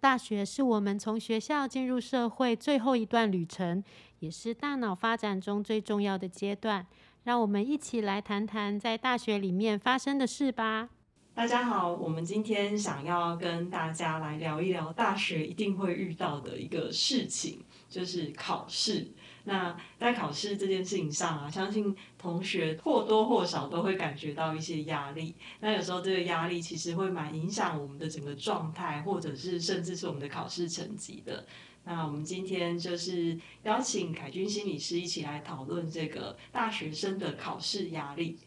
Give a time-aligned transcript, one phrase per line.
[0.00, 3.84] 大学是我们从学校进入社会最后一段旅程，
[4.20, 6.86] 也是大脑发展中最重要的阶段。
[7.24, 10.88] 让我们一起来谈谈在大学里面发生的事吧。
[11.34, 19.12] 大家好，我们今天想要跟大家来聊一聊大学一定会遇到的一个事情，就是考试。
[19.50, 25.34] 那在考试这件事情上啊，相信同学或多或少都会感觉到一些压力。
[25.58, 31.44] 那有时候这个压力其实会蛮影响我们的整个状态，或者是甚至是我们的考试成绩的。
[31.82, 38.38] 那我们今天就是邀请凯军心理师一起来讨论这个大学生的考试压力。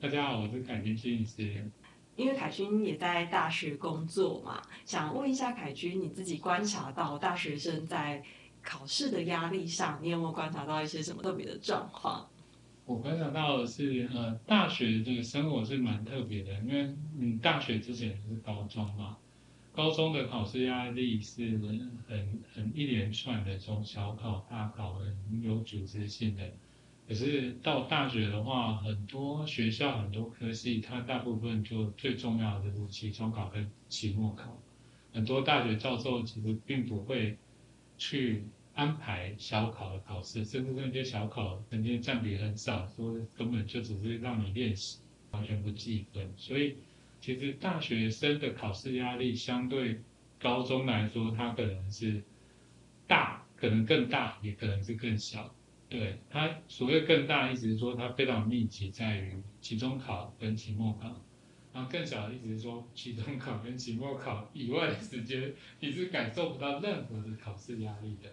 [0.00, 1.70] 大家好，我是凯军心理师。
[2.14, 8.22] 因为凯军也在大学工作嘛，想问一下凯军，你自己观察到大学生在
[8.66, 12.28] 考试的压力上，你有没有观察到一些什么特别的状况？
[12.84, 19.16] 我观察到的是，呃，大学这个生活是蛮特别的，因为你大学之前是高中嘛，
[19.72, 21.58] 高中的考试压力是
[22.08, 26.42] 很很一连串的，从小考、大考，很有组织性的。
[27.08, 34.56] 可是到大学的话，很多学校很多科系，它大部分就最重要的就是期中考跟期末考。
[35.12, 37.36] 很多大学教授其实并不会
[37.96, 38.44] 去
[38.76, 44.98] 安排小考的考试，甚至那些小考成绩占比很少，说根本就只是让你练习，
[45.30, 46.30] 完全不计分。
[46.36, 46.76] 所以
[47.20, 49.98] 其实大学生的考试压力相对
[50.38, 52.22] 高中来说，它可能是
[53.06, 55.54] 大，可能更大，也可能是更小。
[55.88, 61.24] 对它所谓更大，意思是说它非常密集在于期中考跟期末考，
[61.72, 68.30] 然后更小的意思是说期中考跟期末考以外的时间，你是感受不到任何的考试压力的。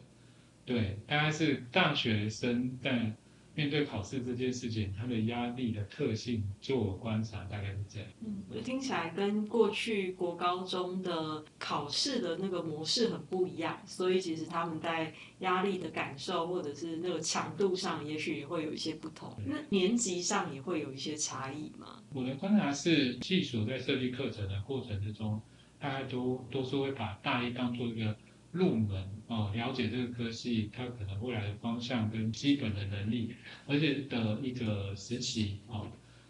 [0.66, 3.14] 对，大概是大学生在。
[3.56, 8.09] 面对考试这件事情，他的压力的特性，就我观察大概是这样。
[8.25, 19.31] 嗯，我听起来跟过去国高中的考试的那个模式很不一样，所以其实他们在压力的感受或者是那个强度上，也许也会有一些不同。
[19.45, 22.01] 那年级上也会有一些差异吗？
[22.12, 25.40] 我的观察是，技术在设计课程的过程之中，
[25.80, 28.18] 大概都都是会把大一当做一个。
[28.53, 33.34] 入门哦，了解这个科系，它可能未来的方向跟基本的能力，
[33.66, 35.88] 而且的一个实习哦，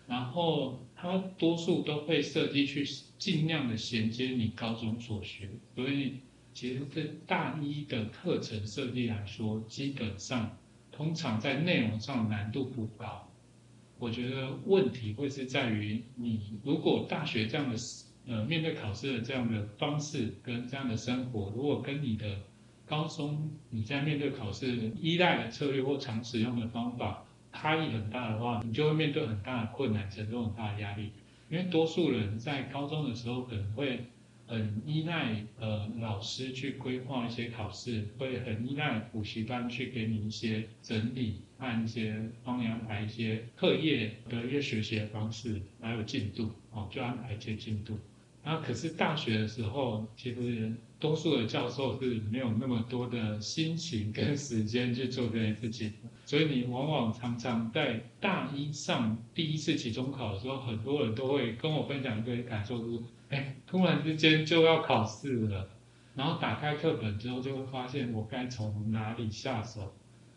[0.07, 2.85] 然后它多数都会设计去
[3.17, 6.19] 尽量的衔接你高中所学，所以
[6.53, 10.57] 其实这大一的课程设计来说，基本上
[10.93, 13.29] 通常在内容上难度不高。
[13.99, 17.75] 我觉得问题会是在于你如果大学这样的。
[18.25, 22.37] 呃，面对考试的这样的方式跟这样的生活，如果跟你的
[22.85, 31.11] 高中你在面对考试依赖的策略或常使用的方法差异很大的话，你就会面对很大的困难，承受很大的压力。
[31.49, 34.05] 因为多数人在高中的时候可能会
[34.47, 47.99] 很依赖呃老师去规划一些考试，会很依赖补习班去给你一些整理，按一些帮你安排一些课业的一些学习的方式，还有进度哦，就安排一些进度。
[48.43, 55.93] 然后，可是大学的时候，其实多数的教授是没有那么多的心情跟时间去做这件事情，
[56.25, 62.99] 所以你往往常常在大一上第一次期中考的时候，很多人都会跟我分享一个感受，就是
[63.29, 65.69] 哎，突然之间就要考试了，
[66.13, 69.93] 然后打开课本之后，就会发现我该从哪里下手，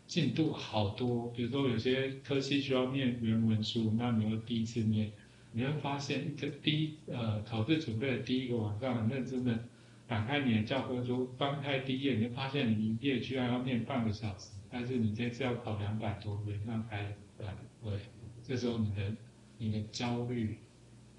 [0.07, 5.11] 进度好多，比如说有些科系需要念原文书，那你会第一次念。
[5.57, 9.57] 你会发现，这第一呃考试准备的第一个晚上，很认真的
[10.05, 17.47] 打开你的教科书，翻开第一页，你就发现你一页居然要念半个小时，但是你这次要考两百多分，那还对
[17.83, 17.99] 对，
[18.43, 19.11] 这时候你的
[19.57, 20.59] 你的焦虑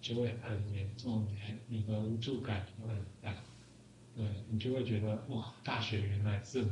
[0.01, 1.27] 就会很严重，
[1.67, 3.35] 你的无助感会很大，
[4.15, 6.71] 对你就会觉得哇，大学原来这么。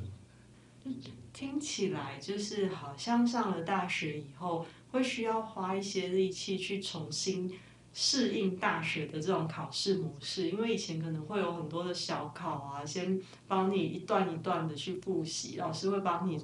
[1.32, 4.64] 听起来就是好像上了大学以后。
[4.92, 7.52] 会需要花一些力气去重新
[7.92, 16.38] 适应大学的这种考试模式，因为以前可能会有很多的小考啊，先帮你一段一段的去复习，老师会帮你，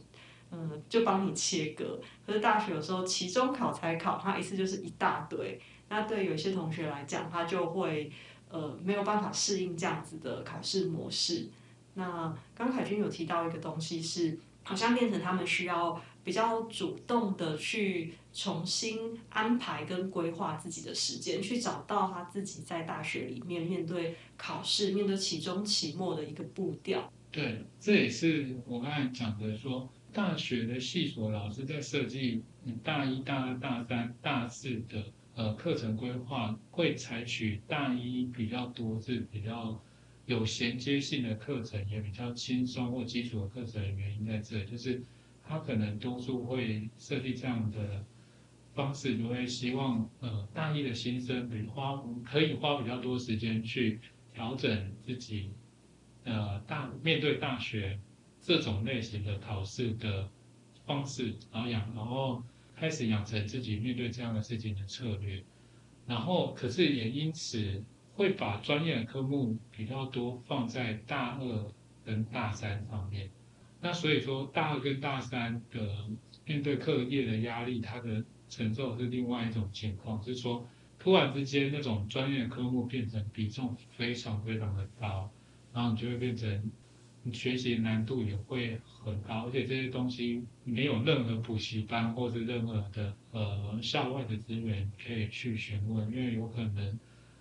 [0.51, 2.01] 嗯，就帮你切割。
[2.27, 8.11] 可是大学有时候期中考才考，它一次就是一大堆，那对有些同学来讲，他就会
[8.49, 11.49] 呃没有办法适应这样子的考试模式。
[11.95, 16.01] 那刚凯军有提到一个东西是，好像变成他们需要。
[16.25, 27.13] 比较主动的去重新安排跟规划自己的时间，去找到他自己在大学里面面对考试、面对期中、期末的一个步调。
[27.31, 32.43] 对，这也是我刚才讲的，说大学的系所老师在设计
[32.83, 35.05] 大一、大二、大三、大四的
[35.35, 39.81] 呃课程规划，会采取大一比较多是比较。
[40.25, 45.03] 有衔接性的课程也比较轻松或基础的课程的原因在这，就是
[45.47, 48.05] 他可能多数会设计这样的
[48.75, 54.01] 方式，就会希望呃大一的新生比花可以花比较多时间去
[54.33, 55.51] 调整自己
[56.25, 57.99] 呃大面对大学
[58.41, 60.29] 这种类型的考试的
[60.87, 62.43] 方式，然后养然后
[62.75, 65.43] 开始养成自己面对这样的事情的策略，
[66.07, 67.83] 然后可是也因此。
[68.15, 71.73] 会把专业的科目比较多放在大二
[72.05, 73.31] 跟大三上面，
[73.83, 76.07] 那所以说大二跟大三的
[76.47, 80.67] 面对课业的压力，它的承受是另外一种情况，是说
[80.99, 85.29] 突然之间那种专业科目变成比重非常非常的高，
[85.75, 86.71] 然后你就会变成
[87.25, 96.99] 你学习难度也会很高，而且这些东西没有任何补习班或是任何的呃校外的资源可以去询问，因为有可能。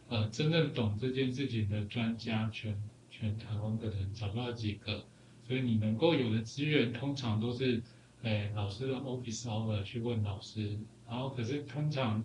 [0.09, 2.75] 呃，真正懂这件事情的专家，全
[3.09, 5.05] 全台湾可能找不到几个，
[5.47, 7.81] 所以你能够有的资源，通常都是，
[8.23, 10.77] 哎，老师的 office hour 去问老师，
[11.07, 12.23] 然后可是通常。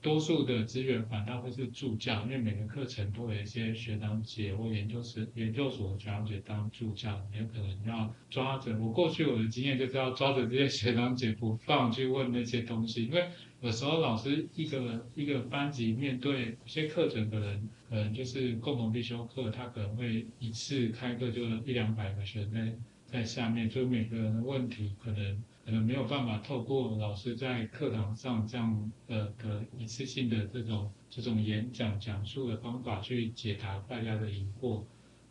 [0.00, 8.78] 多数的资源反倒会是助教，因为每个课程都有一些学长姐或研究生、研究所的学长姐当助教，你有可能要抓着。
[8.78, 13.06] 我过去我的经验就是要抓着这些学长姐不放，去问那些东西。
[13.06, 13.28] 因为
[13.60, 25.42] 有时候老师一个一个班级面对有些课程的人，可能就是共同必修课，他可能会一次开课就一两百个学生在下面，所以每个人的问题可能。
[25.68, 34.82] 可能没有办法透过老师在课堂上这样呃的一次性的这种这种演讲讲述的方法去解答大家的疑惑，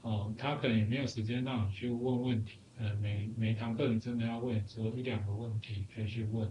[0.04, 6.48] 哦，他可能也没有时间让你去问问题，呃，每每堂课你真的要问只有一两个问题可以去问，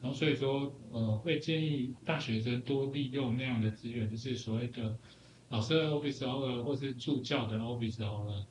[0.00, 4.96] 然后所以说呃会建议大学生多利用那样的资源，就是所谓的
[5.48, 8.44] 老师的 office hour 或是助教的 office hour。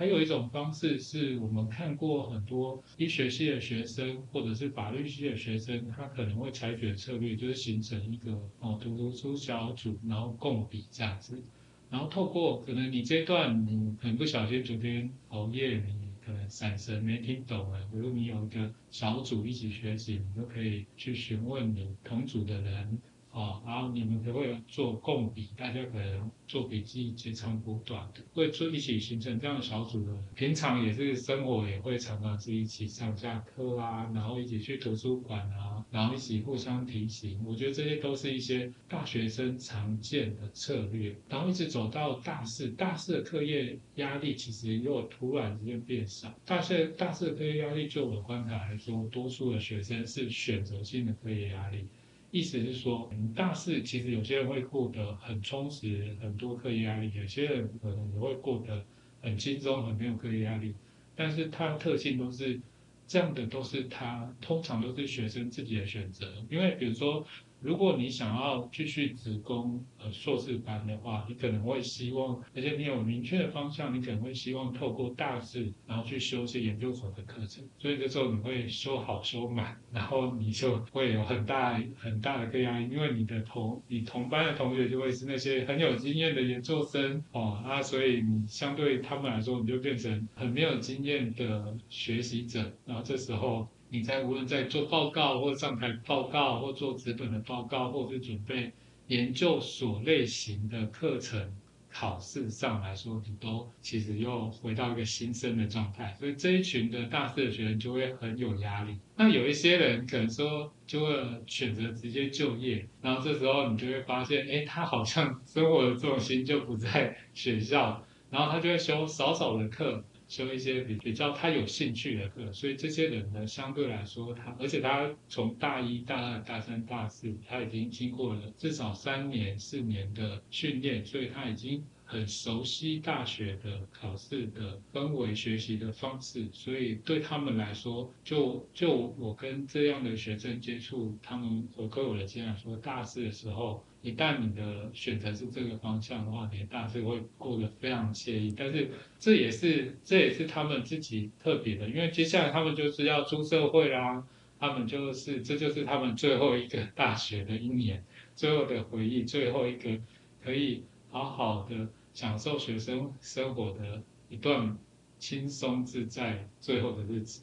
[0.00, 11.42] 还有一种方式是我们看过很多医学系的学生或者是法律系的学生，他可能会采取的策略就是形成一个哦读读书小组，然后共笔这样子，
[11.90, 22.98] 然后透过可能你这段你很不小心昨天熬夜，你可能闪神没听懂了，比如你有一个小组一起学习，你就可以去询问你同组的人。
[23.32, 30.12] 哦，然后你们可会做共笔，大家可能做笔记截长补短的，会做一起形成这样的小组的。
[30.34, 37.40] 平常也是生活也会常常是一起上下课啊，然后一起去图书馆啊，然后一起互相提醒。
[37.46, 41.14] 我觉得这些都是一些大学生常见的策略。
[41.28, 46.34] 然后一直走到大四，大四的课业压力其实又突然之间变少。
[46.44, 51.86] 大四大四的课业压力，就我观察来说，多数的学生是选择性的课业压力。
[52.30, 58.84] 意思是说，大四其实有些人会过得很充实，很多课业压力；有些人可能也会过得
[59.20, 60.74] 很轻松，很没有课业压力。
[61.14, 62.60] 但是他的特性都是
[63.06, 66.44] 这样的，都是他通常都是学生自己的选择。
[66.48, 67.26] 因为比如说。
[67.60, 77.62] 如果你想要继续职攻呃硕士班的话，你可能会希望，而且你有明确的方向，你可能会希望透过大四，然后去修一些研究所的课程。
[77.78, 93.68] 所以这时候你会修好修满，然后你就会有很大很大的个压力，因为你的同你同班的同学就会是那些很有经验的研究生哦啊，所以你相对他们来说，你就变成很没有经验的学习者，然后这时候。
[93.92, 98.72] 你在无论在做报告，或上台报告，或做纸本的报告，或是准备
[99.08, 101.52] 研究所类型的课程
[101.92, 108.96] 考试上来说，你都其实又回到一个新生的状态，所以这一群的大四的学生就会很有压力。
[109.16, 111.12] 那有一些人可能说就会
[111.48, 120.04] 选择直接就业，然后这时候你就会发现，哎，他好像生活的重心就不在学校，然后他就会修少少的课。
[120.30, 143.84] 修一些比比较他有兴趣的课，所以这些人呢，相对来说他，而且他从大一、大二、大三、大四，他已经经过了至少三年、四年的训练，所以他已经很熟悉大学的考试的氛围、学习的方式，所以对他们来说，就就我跟这样的学生接触，他们回馈我的经验说，大四的时候。
[144.02, 148.54] 一旦你的选择是这个方向的话，你大四会过得非常惬意。
[148.56, 154.26] 但是这也是这也是他们自己特别的，因为接下来他们就是要出社会啦，
[154.58, 158.02] 他们就是这就是他们最后一个大学的一年，
[158.34, 159.98] 最后的回忆，最后一个
[160.42, 164.78] 可以好好的享受学生生活的一段
[165.18, 167.42] 轻松自在最后的日子。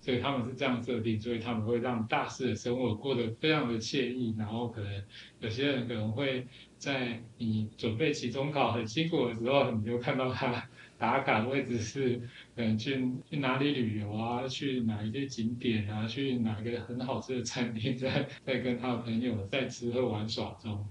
[0.00, 5.04] 所以他们是这样设定，所以他们会让大四的生活过得非常的惬意，然后可能
[5.40, 6.46] 有些人可能会
[6.78, 10.66] 在你准备期中考很辛苦的时候，你就看到他
[10.96, 12.20] 打卡位置是
[12.56, 20.82] 嗯去去哪里旅游啊，去哪一些景点啊，去哪个很好吃的餐厅，在在跟他的朋友在吃喝玩耍中。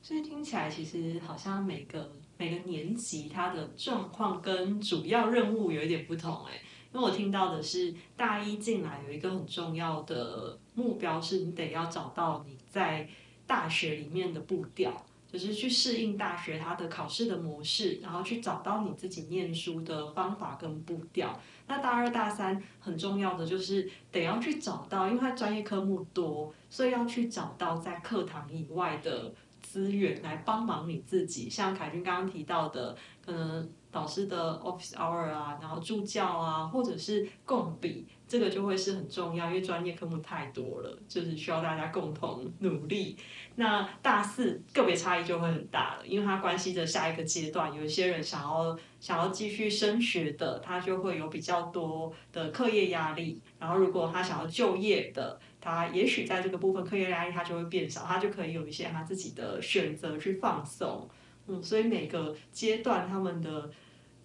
[0.00, 6.52] 所以听起来其实好像每个每个年级他的状况跟主要任务有一点不同哎。
[6.96, 13.06] 因为我听到的是，大一进来有一个很重要的目标，是你得要找到你在
[13.46, 21.38] 大学里面的步调，就是去适应大学它的考试的模式，然后去找到你自己念书的方法跟步调。
[21.66, 31.50] 那大二大三很重要的就是得要去找到，因为它专业科目多，所以要去找到在课堂以外的资源来帮忙你自己。
[31.50, 33.68] 像凯军刚刚提到的，可能。
[33.96, 43.16] 老师的 office hour 啊，然后助教啊，或者是共笔，这个就会是很重要，因为专业科目太多了，就是需要大家共同努力。
[43.54, 61.08] 那大四个别差异就会很大了，因为它关系着下一个阶段，有一些人想要想要继续升学的，他就会有比较多的课业压力；然后如果他想要就业的，他也许在这个部分课业压力他就会变少，他就可以有一些他自己的选择去放松。
[61.48, 63.70] 嗯，所以每个阶段他们的。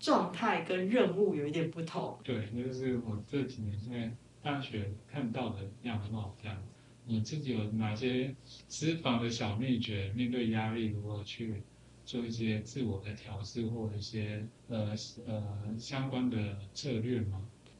[0.01, 2.17] 状态跟任务有一点不同。
[2.24, 6.58] 对，那就是我这几年在大学看到的样貌这样。
[7.05, 8.36] 你自己有哪些
[8.67, 10.12] 私房的小秘诀？
[10.15, 11.62] 面对压力，如何去
[12.03, 14.96] 做一些自我的调试，或者一些呃
[15.27, 15.43] 呃
[15.77, 17.39] 相关的策略吗？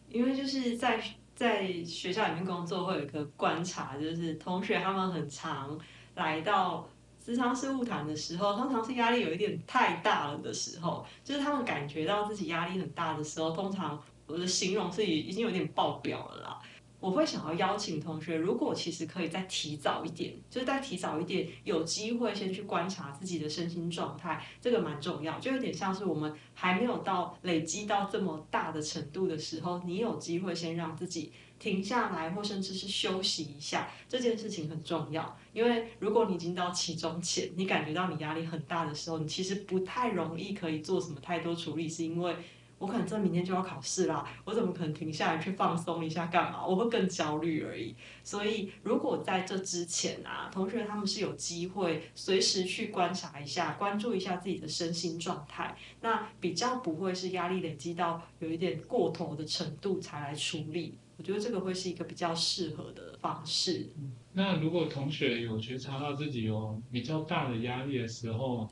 [0.09, 1.01] 因为就是在
[1.33, 5.79] 在学校里面工作，会有一个观察，就是同学他们很常
[6.15, 6.87] 来到。
[7.31, 13.97] 时常事务谈的时候，通常是压力有一点太大了的时候，就是他们感觉到自己压力很大的时候，通常
[14.27, 16.59] 我的形容是已已经有点爆表了啦。
[17.00, 25.39] 我会想要邀请同学，如果其实可以再提早一点，就是再提早一点，有机会先去观察自己的身心状态，这个蛮重要。
[25.39, 31.31] 就有点像是我们还没有到累积到这么大的程度的时候，你有机会先让自己。
[31.62, 35.38] 停下来，或甚至是休息一下，这件事情很重要。
[35.53, 42.36] 因为如果你已经到期中前，你感觉到你压力很大的时候，你其实不太容易可以做什么太多处理，是因为
[42.80, 46.65] 我可能这明天就要考试啦，我怎么可能停下来去放松一下干嘛？
[46.65, 47.94] 我会更焦虑而已。
[48.24, 60.98] 所以如果在这之前啊，同学他们是有机会随时去观察一下，关注一下自己的身心状态，那比较不会是压力累积到有一点过头的程度才来处理。
[61.21, 63.91] 我觉得这个会是一个比较适合的方式。
[64.33, 68.67] 那如果同学有觉察到自己有比较大的压力的时候，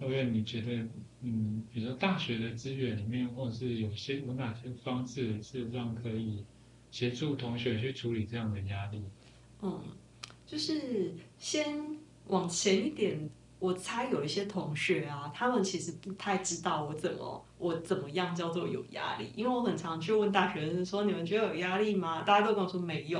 [0.00, 0.88] 因为你觉得，
[1.20, 6.42] 嗯，比如说大学的资源里面，或者是有些有哪些方式是让可以
[6.90, 9.00] 协助同学去处理这样的压力？
[9.62, 9.80] 嗯，
[10.44, 11.80] 就是先
[12.26, 13.30] 往前一点。
[13.64, 23.18] 我猜有一些同学啊，他们其实不太知道我怎么我怎么样叫做有压力，因为我很常去问大学生说：“你们觉得有压力吗？”大家都跟我说没有。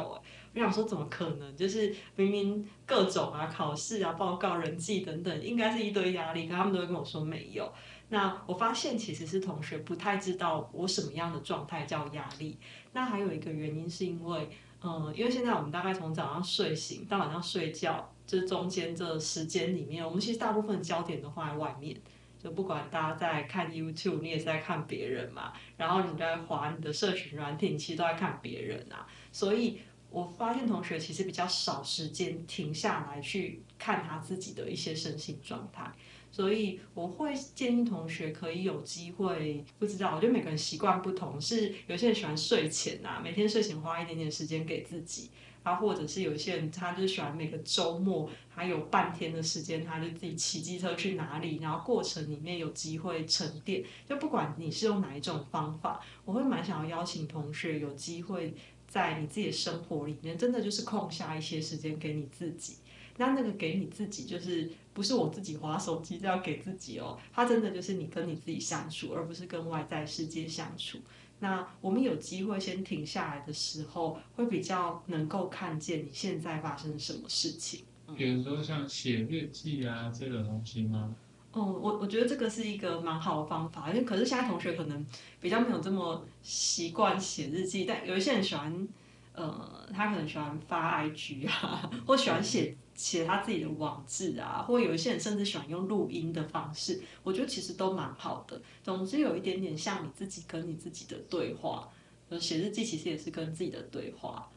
[0.53, 1.57] 哎，我想说怎么可能？
[1.57, 7.73] 就是明明各种啊考试啊报告人际等等，应该是一堆压力，可他们都会跟我说没有。
[8.11, 12.59] 那我发现其实是同学不太知道我什么样的状态叫压力。
[12.93, 14.51] 那还有一个原因是因为，
[14.83, 18.11] 嗯，因为现在我们大概从早上睡醒到晚上睡觉。
[18.27, 21.97] 这中间这时间里面，我们其实大部分焦点都放在外面，
[22.43, 29.07] 就不管大家在看 YouTube，你也是在看别人嘛，然后你在划你的社群软体，你其实都在看别人啊。
[29.31, 29.79] 所以
[30.11, 35.93] 我发现同学其实比较少时间停下来去看他自己的一些身心状态，
[36.31, 45.31] 所以我会建议同学可以有机会，不知道，我觉得每个人习惯不同，是有些人喜欢睡前啊，每天睡前花一点点时间给自己。
[45.65, 53.83] 啊，或者是有些人，他就喜欢每个周末还有半天的时间，他就自己骑机车去哪里，然后过程里面有机会沉淀。
[54.07, 58.55] 就不管你是用哪一种方法，我会蛮想要邀请同学有机会
[58.87, 62.77] 在你自己的生活里面，真的就是空下一些时间给你自己。
[63.17, 70.99] 那那个给你自己，就是不是我自己划手机这要给自己哦，他真的就是你跟你自己相处，而不是跟外在世界相处。
[71.45, 77.85] 那我们有机会先停下来的时候，会比较能够看见你现在发生什么事情。
[78.17, 81.15] 比如说像写日记啊这个东西吗？
[81.53, 85.05] 哦，我我觉得这个是一个蛮好的方法，因为可是现在同学可能
[85.39, 88.89] 比较没有这么习惯写日记，但有一些人喜欢，
[89.35, 92.75] 呃，他可能喜欢发 IG 啊，或喜欢写。
[92.95, 98.61] 写他自己的网志啊，或有一些人甚至喜欢用录音的方式，我觉得其实都蛮好的。
[98.83, 101.89] 总之有一点点像你自己跟你自己的对话，
[102.29, 104.51] 呃，写日记其实也是跟自己的对话。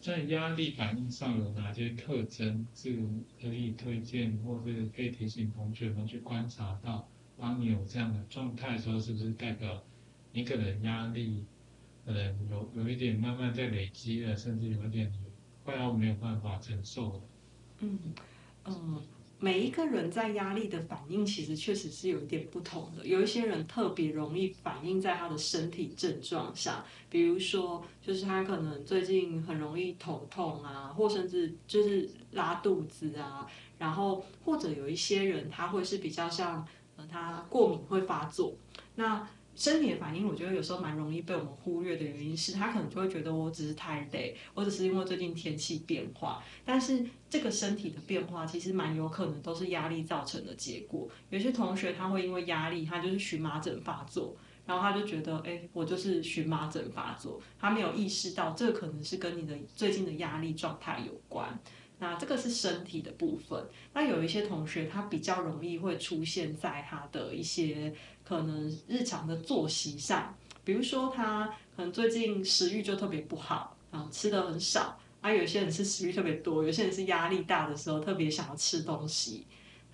[0.00, 2.96] 在压力反应上有哪些特征是
[3.40, 7.08] 可以推荐，或是可以提醒同学们去观察到？
[7.36, 9.82] 当你有这样的状态的时候，是不是代表
[10.32, 11.44] 你可能压力
[12.04, 15.10] 可能有有一点慢慢在累积了，甚至有一点
[15.64, 17.20] 快要没有办法承受了？
[17.80, 17.98] 嗯
[18.66, 19.02] 嗯。
[19.42, 23.06] 每一个人在压力的反应，其实确实是有一点不同的。
[23.06, 33.46] 有一些人特别容易反映在他的身体症状上，比如说，就是他可能最近很容易头痛啊，或甚至就是拉肚子啊，
[33.78, 36.62] 然后或者有一些人他会是比较像，
[36.98, 38.52] 呃，他过敏会发作，
[38.96, 39.26] 那。
[39.56, 46.42] 身体的反应，我觉得有时候蛮容易被我们忽略的原因是，他可能就会觉得我只是太累，我只是因为最近天气变化。
[46.64, 51.08] 但是这个身体的变化，其实蛮有可能都是压力造成的结果。
[51.30, 61.58] 有些同学他会因为压力，他就是荨麻疹发作，然后他就觉得，哎，我就是荨麻疹发作，他没有意识到这可能是跟你的最近的压力状态有关。
[62.00, 63.64] 那这个是身体的部分。
[63.92, 67.94] 那有一些同学他比较容易会出现在他的一些。
[68.22, 70.32] 可能日常的作息上，
[70.62, 75.32] 比如说他可能最近食欲就特别不好然后，吃的很少啊。
[75.32, 79.46] 有些人是食欲特别多，有些人是压力大的时候特别想要吃东西。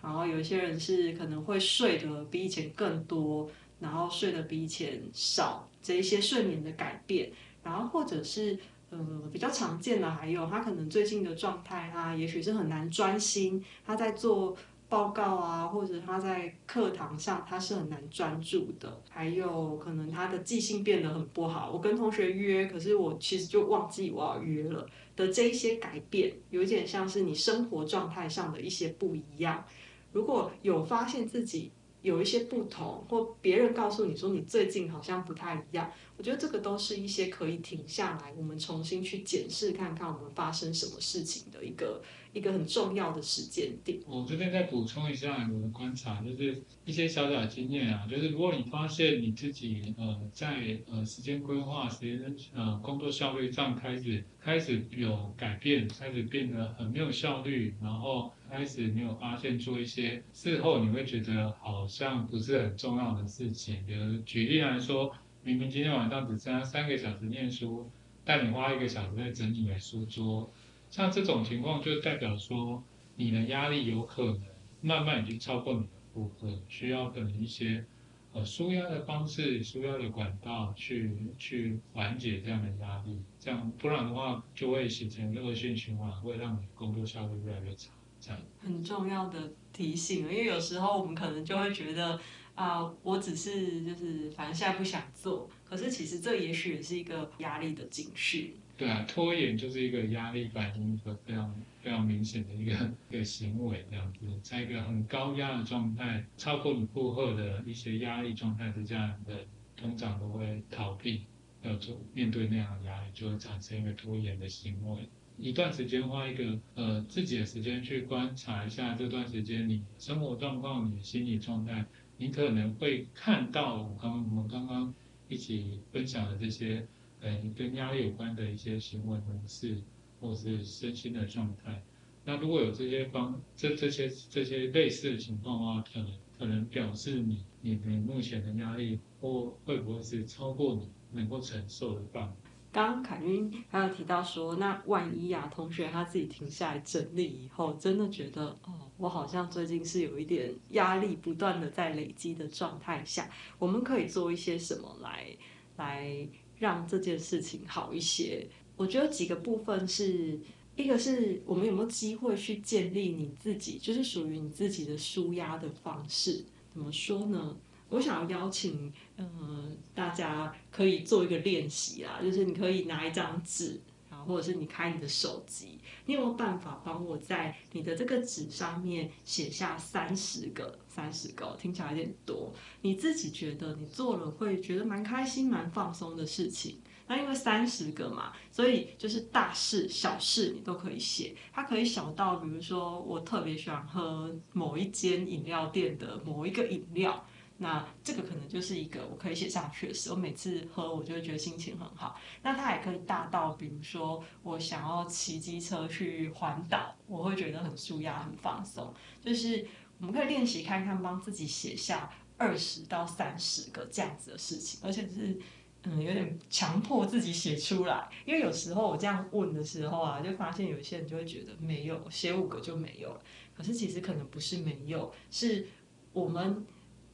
[0.03, 7.31] 然后有些人是可能会睡得比以前更多，然后睡得比以前少，这一些睡眠的改变。
[7.63, 8.59] 然后或者是
[8.91, 8.99] 呃
[9.33, 14.57] 比较常见的还有他可能最近的状态，他也许是很难专心，他在做。
[14.89, 21.73] 报告啊，或者他在课堂上他是很难专注的，还有可能他的记性变得很不好。
[21.73, 29.65] 我跟同学约，可是我其实就忘记我要约了的这一些改变，有点像是你生活状态上的一些不一样。
[30.13, 31.73] 如果有发现自己
[32.07, 42.01] 有一些不同，或别人告诉你说你最近好像不太一样，我觉得这个都是一些可以停下来，我们重新去检视看看我们发生什么事情的一个。
[42.33, 43.99] 一个很重要的时间点。
[44.07, 67.91] 我这边再补充一下我的观察，就是一些小小的经验啊，就是如果你发现你自己呃在呃时间规划、时间呃工作效率上开始开始有改变，开始变得很没有效率，然后开始没有发现做一些事后你会觉得好像不是很重要的事情，比如举例来说，明明今天晚上只剩下三个小时念书，
[68.25, 70.51] 但你花一个小时在整理你的书桌。
[70.89, 72.83] 像这种情况，就代表说
[73.17, 74.41] 你的压力有可能
[74.81, 77.85] 慢慢已经超过你的负荷，需要可能一些
[78.33, 83.21] 呃舒压的方式、舒压的管道去去缓解这样的压力。
[83.39, 87.93] 这样不然的话，就会形成恶性循环，会让你工作效率越来越差。
[88.21, 92.19] 这样很重要的提醒，因为有时候我们可能就会觉得
[92.55, 98.55] 啊，我只是就是反正现在不想做，可是其实这也许也是一个压力的警讯。
[98.77, 102.73] 对啊，拖延就是一个压力反应，和非常非常明显的一个
[103.09, 111.23] 一个行为，这样子，在一个很高压的状态，超过你负荷的一些压力状态之下的，通常都会逃避
[111.63, 115.09] 要做面对那样的压力，就会产生一个拖延的行为。
[115.39, 121.85] 一段时间花一个呃自己的时间去观察一下这段时间你生活状况、你的心理状态，
[122.19, 124.95] 你可能会看到我刚我们刚刚
[125.29, 126.87] 一起分享的这些。
[127.21, 129.79] 嗯，跟压力有关的一些行为模式，
[130.21, 131.83] 或是身心的状态。
[132.27, 142.35] 那如果有这些方，这这些这些类似的情况的话，可能可能表示你你你目前的压力或会不会是超过你能够承受的范围？
[142.77, 155.35] 刚刚凯君还有提到说，那万一啊，同学他自己停下来整理以后，真的觉得哦，我好像最近是有一点压力不断的在累积的状态下，我们可以做一些什么来
[155.79, 156.29] 来？
[156.59, 160.39] 让这件事情好一些，我觉得几个部分是
[160.75, 166.45] 一个是我们有没有机会去建立你自己，就是属于你自己的舒压的方式。
[166.75, 167.57] 怎么说呢？
[167.89, 173.81] 我想要邀请，嗯，大家可以做一个练习啦，就是你可以拿一张纸。
[174.09, 182.53] 然后或者是你开你的手机，你有没有办法帮我在你的这个纸上面写下三十个、三十个，听起来有点多。
[182.83, 186.79] 你自己觉得你做了会觉得蛮开心、蛮放松的事情。
[187.09, 191.35] 那因为三十个嘛，所以就是大事、小事你都可以写。
[191.53, 197.27] 它可以小到，比如说我特别喜欢喝某一间饮料店的某一个饮料。
[197.59, 200.11] 那这个可能就是一个我可以写上去的事。
[200.11, 202.19] 我每次喝，我就会觉得心情很好。
[202.43, 208.93] 那它也可以大到，比如说我想要骑机车去环岛，我会觉得很舒压、很放松。
[209.21, 209.67] 就是
[209.99, 215.39] 我们可以练习看看，帮自己写下二十到三十个这样子的事情，而且是
[215.85, 223.21] 嗯，有点强迫自己写出来，因为有时候我这样问的时候啊，就发现有些人就会觉得没有，写五个就没有了。
[223.57, 225.67] 可是其实可能不是没有，是
[226.13, 226.67] 我们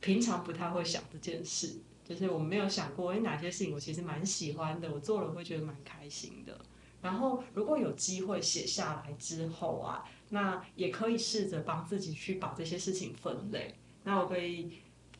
[0.02, 6.60] 平常不太会想这件事，就是我们没有想过，哎，哪些事情我其实蛮喜欢的，我做了会觉得蛮开心的。
[7.00, 13.74] 然后如果有机会写下来之后啊，那也可以试着帮自己去把这些事情分类。
[14.04, 14.72] 那我可以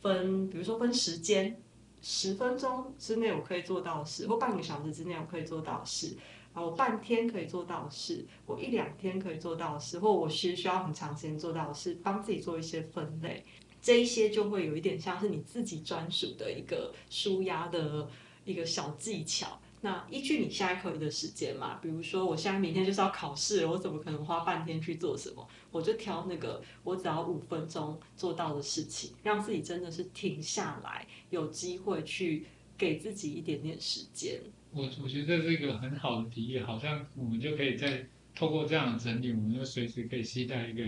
[0.03, 1.59] 分，比如说分时间。
[2.05, 6.17] 十分钟之内我可以做到的事，或半个小时之内我可以做到的事，
[6.53, 13.45] 啊，我半天可以做到的事，我一两天可以做到的事，或我其实需要很长时间做到的事，帮自己做一些分类，
[13.83, 18.09] 这一些就会有一点像是你自己专属的一个舒压的
[18.45, 19.61] 一个小技巧。
[19.85, 25.45] 那依据你现在可以的时间嘛，比如说我现在明天就是要考试，我怎么可能花半天去做什么？
[25.73, 32.47] 我就挑那个我只要五分钟做到的事情，让自己真的是停下来，有机会去
[32.79, 34.41] 给自己一点点时间。
[34.71, 40.83] 我我觉得这是一个很好的提议，好像我们就可以在透过这样的整理，我们就随时可以期待一个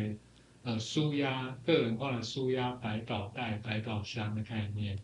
[0.65, 4.99] 呃舒压个人化的舒压百宝袋、百宝箱的概念，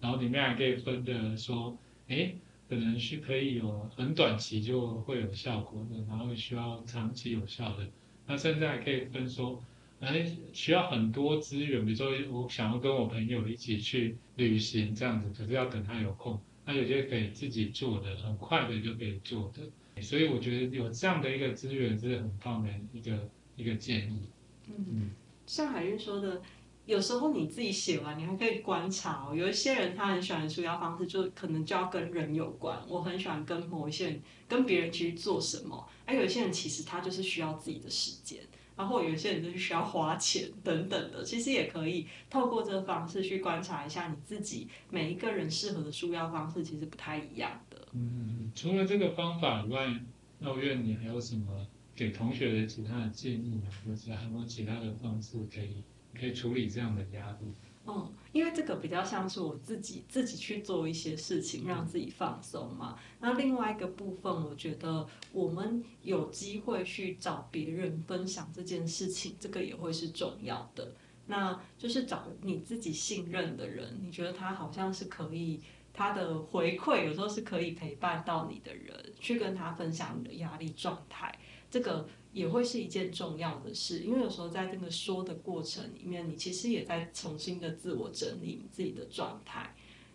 [0.00, 1.76] 然后里面还可以分的说，
[2.08, 2.32] 哎。
[2.70, 7.84] 可能是可以有很短期就会有效果的，然后需要长期有效的。
[8.28, 9.60] 那甚至还可以分说，
[9.98, 16.40] 哎，需要很多资源，比如说我想要跟我朋友一起去旅行这样子，可是要等他有空。
[16.64, 20.00] 那有些可以自己做的，很快的就可以做的。
[20.00, 24.28] 所以我觉得有这样的一个资源是很棒的一个一个建议。
[24.76, 25.10] 嗯，
[25.46, 26.40] 像海韵说的。
[26.86, 29.32] 有时候你自己写完，你还可以观察哦。
[29.32, 32.76] 有一些人他很喜欢的舒压方式，就可能就要跟人有关。
[32.88, 35.86] 我很喜欢跟某一些人、跟别人去做什么。
[36.04, 38.40] 而有些人其实他就是需要自己的时间，
[38.76, 41.22] 然后有一些人就是需要花钱等等的。
[41.22, 44.66] 其实也可以透过这个方式去观察一下你自己。
[44.88, 47.86] 每一个人适合的舒压方式其实不太一样的。
[47.92, 49.94] 嗯，除了这个方法以外，
[50.40, 51.64] 那我愿你还有什么
[52.00, 53.60] 给同学的其他的建议？
[53.84, 55.84] 或者还有没有其他的方式可以？
[56.18, 57.52] 可以处理这样的压力。
[57.86, 62.98] 嗯，因为这个比较像是我自己自己去做一些事情，让自己放松嘛。
[63.20, 70.94] 那另外一个部分，我觉得我们有机会去找别人分享这件事情，这个也会是重要的。
[71.26, 75.60] 那就是找你自己信任的人，你觉得他好像是可以，
[75.92, 81.38] 他的回馈有时候是可以陪伴到你的人，去跟他分享你的压力状态。
[81.70, 82.08] 这个。
[82.32, 89.74] 也会是一件重要的事，因为有时候在这个说的过程里面，你其实也在重新的自我整理你自己的状态，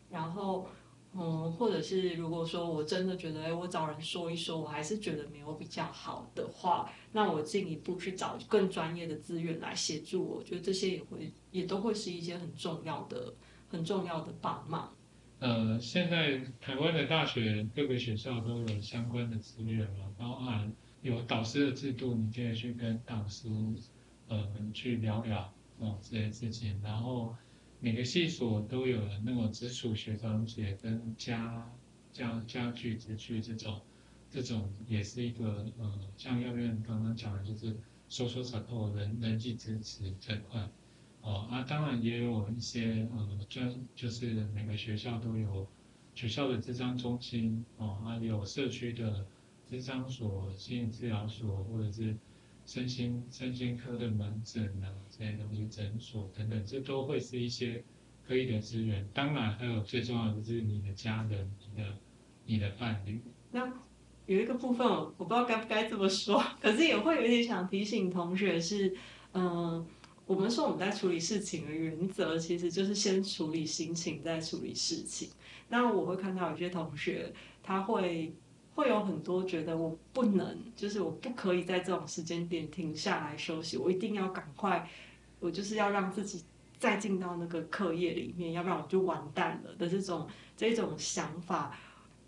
[0.09, 0.65] 然后，
[1.13, 13.33] 嗯，或者是如果说我真的觉得，哎，我找人说一说，我还是觉得没有比较好的话，那我进一步去找更专业的资源来协助我，觉得这些也会也都会是一些很重要的、
[13.67, 14.95] 很重要的帮忙。
[15.39, 20.71] 呃，现在台湾的大学各个学校都有相关的资源嘛，包含。
[21.05, 23.47] 有导师的制度，你可以去跟导师，
[24.27, 26.81] 呃，去聊聊哦这些事情。
[26.83, 27.35] 然后
[27.79, 31.71] 每个系所都有那种直属学长姐跟家
[32.11, 33.79] 家家具直去这种，
[34.31, 37.77] 这种也是一个呃，像药院刚刚讲的就是
[38.09, 40.67] social support 人人际支持这块，
[41.21, 45.67] 哦啊，当然也有一些呃专，就是每个学校都有
[46.15, 49.23] 学校的智商中心哦，啊有社区的。
[49.69, 52.15] 智商所、心理治疗所，或者是
[52.65, 57.83] 身心身心科的门诊啊，这些东西诊所等等，这都会是一些
[58.27, 59.07] 可以的资源。
[59.13, 61.89] 当然，还有最重要的就是你的家人、你的
[62.45, 63.19] 你的伴侣。
[63.51, 63.73] 那
[64.27, 68.95] 有一个部分，我不知道该不该这么说，可是也会有点想提醒同学是，
[69.33, 69.85] 嗯，
[70.25, 75.29] 我们说我们在处理事情的原则，其实就是先处理心情，再处理事情。
[75.69, 78.33] 那我会看到有些同学他会。
[78.75, 84.87] 会有很多觉得我不能，就是我不可以在这种时间点停下来休息，我一定要赶快，
[85.39, 86.43] 我就是要让自己
[86.77, 91.75] 再进到那个课业里面，要不然我就完蛋了的这种这种想法，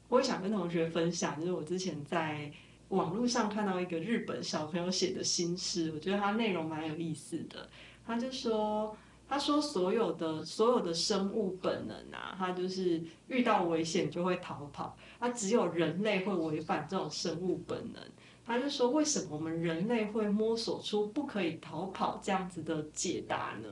[0.07, 2.51] 我也想跟同学分享，就是我之前在
[2.89, 7.69] 网络上看到一个日本小朋友写的心事，我觉得他内容蛮有意思的，
[8.05, 8.95] 他就说。
[9.29, 14.95] 他说：“所有的所有的生物本能啊，他就是遇到危险就会逃跑。
[15.19, 18.01] 他只有人类会违反这种生物本能。
[18.45, 23.69] 他就说：为什么我们人类会摸索出不可以逃跑这样子的解答呢？”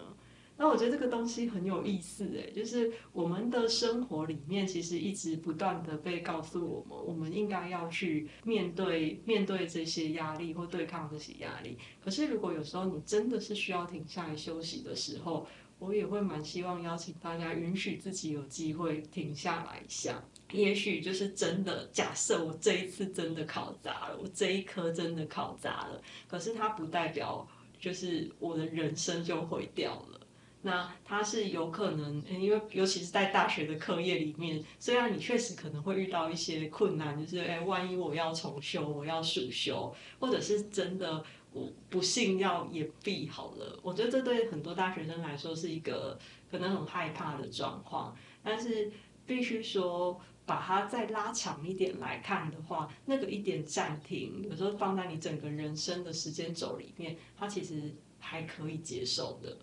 [0.57, 11.77] 那我觉得这个东西很有意思诶，就是我们的生活里面其实一直不断的被告诉我们，我们应该要去面对面对这些压力或对抗这些压力。
[12.01, 15.45] 可是如果有时候你真的是需要停下来休息的时候，
[15.79, 20.23] 我也会蛮希望邀请大家允许自己有机会停下来一下。
[20.51, 27.47] 也许就是真的，假设我这一次真的考砸了，我这一科真的考砸了，可是它不代表
[27.79, 30.21] 就是我的人生就毁掉了。
[30.61, 41.23] 那它是有可能，因为尤其是在大学的课业里面，虽然你确实可能会遇到一些困难，就是哎，万一我要重修，我要暑修，或者是真的
[41.55, 46.19] 我不幸要也毕好了，我觉得这对很多大学生来说是一个
[46.51, 48.13] 可能很害怕的状况。
[48.43, 48.91] 但是
[49.25, 59.57] 必须说，把它再拉长一点来看的话，那个一点暂停，有时候放在你整个人生的时间轴里面，它其实还可以接受的。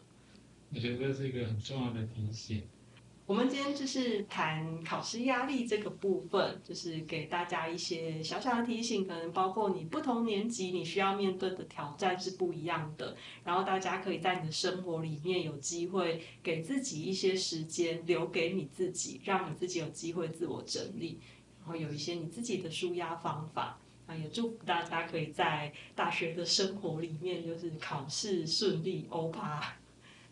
[0.74, 2.62] 我觉得这是一个很重要的提醒。
[3.24, 21.20] 我们今天就是谈考试压力这个部分，就是给大家一些小小的提醒，可能包括你不同年级你需要面对的挑战是不一样的，然后大家可以在你的生活里面有机会给自己一些时间，留给你自己，让你自己有机会自我整理，
[21.60, 23.78] 然后有一些你自己的舒压方法。
[24.04, 29.78] 啊，也祝福大家可以在大学的生活里面，就是考试顺利，欧巴。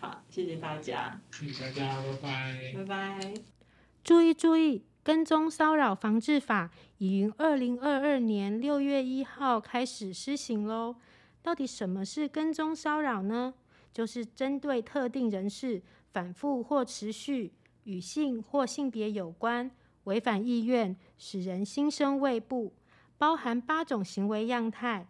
[0.00, 3.34] 好，谢谢大家，谢谢大家，拜拜，拜拜。
[4.02, 10.96] 注意注意，跟踪骚扰防治法已于二零二二年六月一号开始施行喽。
[11.42, 13.52] 到底什么是跟踪骚扰呢？
[13.92, 15.82] 就是针对特定人士
[16.12, 17.52] 反复或持续
[17.84, 19.70] 与性或性别有关、
[20.04, 22.72] 违反意愿、使人心生畏怖，
[23.18, 25.06] 包含八种行为样态：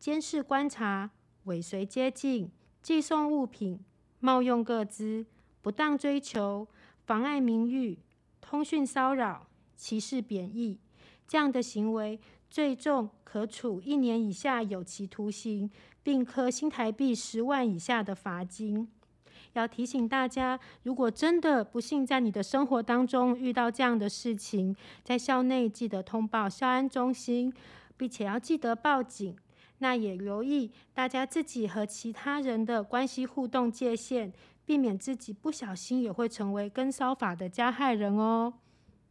[0.00, 1.10] 监视、观察、
[1.44, 2.50] 尾随、接近、
[2.82, 3.78] 寄送物品。
[4.24, 5.26] 冒用各资、
[5.60, 6.66] 不当追求、
[7.04, 7.98] 妨碍名誉、
[8.40, 10.78] 通讯骚扰、歧视贬义，
[11.28, 15.70] 这样的行为，最重可处一年以下有期徒刑，
[16.02, 18.88] 并科新台币十万以下的罚金。
[19.52, 27.52] 要提醒大家，如果真的不幸在你的生活当中遇到这样的事情，在校内记得通报校安中心，
[27.98, 29.36] 并且要记得报警。
[29.78, 34.32] 那也留意大家自己和其他人的关系互动界限，
[34.64, 38.54] 避免自己不小心也会成为跟骚法的加害人哦。